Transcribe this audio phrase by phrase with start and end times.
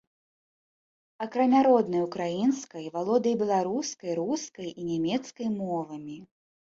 [1.25, 6.17] Акрамя роднай украінскай, валодае беларускай, рускай і нямецкай мовамі.